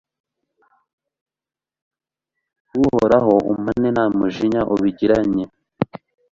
[2.81, 5.43] uhoraho, umpane nta mujinya ubigiranye